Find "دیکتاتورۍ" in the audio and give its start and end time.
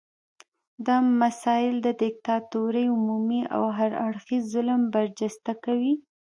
2.03-2.85